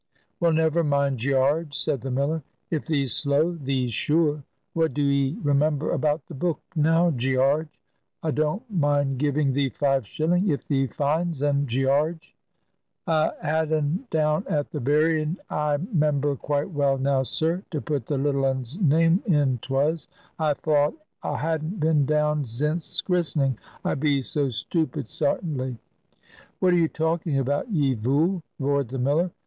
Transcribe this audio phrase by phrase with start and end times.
[0.39, 4.43] "Well, never mind, Gearge," said the miller; "if thee's slow, thee's sure.
[4.73, 7.69] What do 'ee remember about the book, now, Gearge?
[8.23, 12.33] A don't mind giving thee five shilling, if thee finds un, Gearge."
[13.05, 17.61] "A had un down at the burying, I 'member quite well now, sir.
[17.69, 20.07] To put the little un's name in 'twas.
[20.39, 25.77] I thowt a hadn't been down zince christening, I be so stoopid sartinly."
[26.57, 29.29] "What are you talking about, ye vool?" roared the miller.